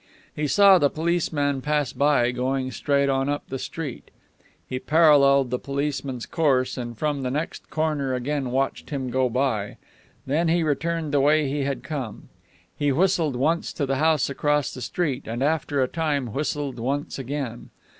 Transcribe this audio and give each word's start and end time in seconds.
He 0.35 0.47
saw 0.47 0.79
the 0.79 0.89
policeman 0.89 1.61
pass 1.61 1.93
by, 1.93 2.31
going 2.31 2.71
straight 2.71 3.07
on 3.07 3.29
up 3.29 3.43
the 3.49 3.59
street. 3.59 4.09
He 4.67 4.79
paralleled 4.79 5.51
the 5.51 5.59
policeman's 5.59 6.25
course, 6.25 6.75
and 6.75 6.97
from 6.97 7.21
the 7.21 7.29
next 7.29 7.69
corner 7.69 8.15
again 8.15 8.49
watched 8.49 8.89
him 8.89 9.11
go 9.11 9.29
by; 9.29 9.77
then 10.25 10.47
he 10.47 10.63
returned 10.63 11.13
the 11.13 11.21
way 11.21 11.47
he 11.47 11.65
had 11.65 11.83
come. 11.83 12.29
He 12.75 12.91
whistled 12.91 13.35
once 13.35 13.71
to 13.73 13.85
the 13.85 13.97
house 13.97 14.27
across 14.27 14.73
the 14.73 14.81
street, 14.81 15.27
and 15.27 15.43
after 15.43 15.83
a 15.83 15.87
time 15.87 16.33
whistled 16.33 16.79
once 16.79 17.19
again. 17.19 17.69